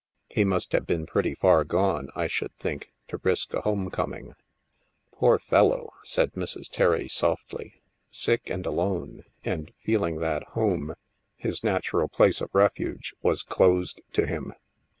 He 0.29 0.43
must 0.43 0.71
have 0.71 0.87
been 0.87 1.05
pretty 1.05 1.35
far 1.35 1.63
gone, 1.63 2.09
I 2.15 2.25
shotdd 2.25 2.53
think, 2.57 2.91
to 3.09 3.19
risk 3.21 3.53
a 3.53 3.61
home 3.61 3.91
coming."" 3.91 4.33
Poor 5.13 5.37
fellow," 5.37 5.91
said 6.03 6.33
Mrs. 6.33 6.69
Terry 6.71 7.07
softly," 7.07 7.83
sick, 8.09 8.49
and 8.49 8.65
alone, 8.65 9.25
and 9.45 9.71
feeling 9.83 10.15
that 10.15 10.41
home— 10.57 10.95
his 11.35 11.63
natural 11.63 12.07
place 12.07 12.41
of 12.41 12.49
refuge— 12.51 13.13
was 13.21 13.43
closed 13.43 14.01
to 14.13 14.25
him! 14.25 14.55